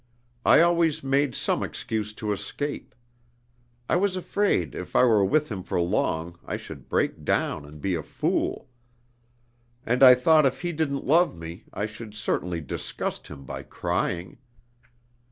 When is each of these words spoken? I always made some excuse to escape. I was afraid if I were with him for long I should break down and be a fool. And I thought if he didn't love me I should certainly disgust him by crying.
I 0.43 0.61
always 0.61 1.03
made 1.03 1.35
some 1.35 1.61
excuse 1.61 2.11
to 2.15 2.33
escape. 2.33 2.95
I 3.87 3.97
was 3.97 4.15
afraid 4.17 4.73
if 4.73 4.95
I 4.95 5.03
were 5.03 5.23
with 5.23 5.49
him 5.51 5.61
for 5.61 5.79
long 5.79 6.39
I 6.43 6.57
should 6.57 6.89
break 6.89 7.23
down 7.23 7.65
and 7.65 7.79
be 7.79 7.93
a 7.93 8.01
fool. 8.01 8.67
And 9.85 10.01
I 10.01 10.15
thought 10.15 10.47
if 10.47 10.61
he 10.61 10.71
didn't 10.71 11.05
love 11.05 11.37
me 11.37 11.65
I 11.71 11.85
should 11.85 12.15
certainly 12.15 12.61
disgust 12.61 13.27
him 13.27 13.45
by 13.45 13.61
crying. 13.61 14.39